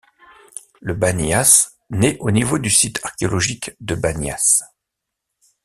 Le 0.79 0.95
Baniyas 0.95 1.77
nait 1.91 2.17
au 2.21 2.31
niveau 2.31 2.57
du 2.57 2.71
site 2.71 2.99
archéologique 3.05 3.69
de 3.81 3.93
Baniyas. 3.93 4.63